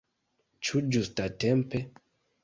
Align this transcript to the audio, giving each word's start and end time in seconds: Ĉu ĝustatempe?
Ĉu 0.69 0.81
ĝustatempe? 0.95 1.83